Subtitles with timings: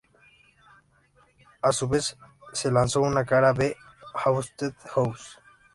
[1.61, 2.17] A su vez,
[2.53, 3.77] se lanzó una cara B,
[4.15, 5.37] "Haunted House".